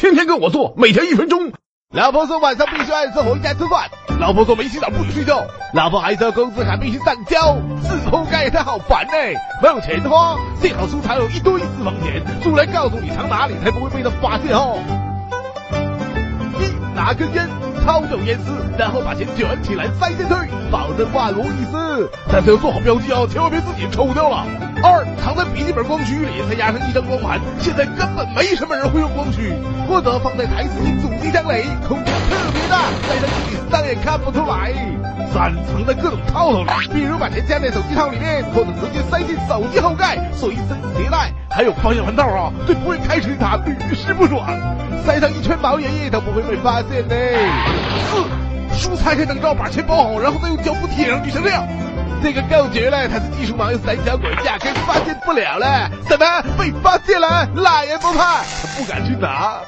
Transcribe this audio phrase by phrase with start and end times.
[0.00, 1.52] 天天跟我做，每天一分钟。
[1.92, 9.12] 老婆说晚上必须按时回家吃饭，老婆说没洗澡不许睡觉，老婆还说工资卡必须上交，是铺盖他好烦呢、
[9.62, 14.78] 没有钱花，幸好书藏有一堆私房钱，出来告诉你藏哪里，才不会被他发现哦。
[16.58, 17.46] 一拿根烟，
[17.84, 20.34] 超有烟丝，然后把钱卷起来塞进去，
[21.12, 22.08] 万无一失。
[22.30, 24.46] 但是要做好标记哦，千万别自己抽掉了。
[24.82, 29.52] 二，藏在笔记本光驱里，再压上一张光盘，现在根本没什么人会用光驱，
[29.88, 34.72] 或者放在台式机主机箱里，空间特别大，塞上去你当然看不出来。
[35.32, 41.30] 三，藏在各种套套里，比如把钱夹在手机套里面，或者直接塞进手机后盖，随身携带。
[41.50, 44.46] 还有方向盘套啊，对不会开水塔屡试不爽，
[45.04, 47.16] 塞上一圈毛爷爷都不会被发现的。
[48.10, 48.24] 四，
[48.76, 51.66] 书拆开灯罩，把钱包好，然后再用胶布贴上就像这样。
[52.22, 55.66] 这个更绝了，他是技术盲，胆小鬼压根发现不了嘞。
[56.08, 56.26] 怎么
[56.58, 57.48] 被发现了？
[57.54, 58.42] 那也不怕，
[58.76, 59.60] 不敢去拿。